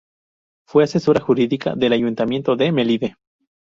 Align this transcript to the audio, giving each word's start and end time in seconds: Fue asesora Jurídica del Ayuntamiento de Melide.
Fue 0.67 0.83
asesora 0.85 1.21
Jurídica 1.21 1.75
del 1.75 1.93
Ayuntamiento 1.93 2.55
de 2.55 2.71
Melide. 2.71 3.15